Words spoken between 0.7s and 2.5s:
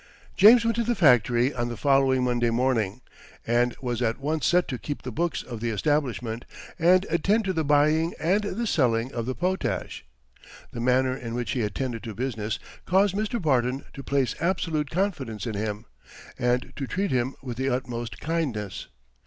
to the factory on the following Monday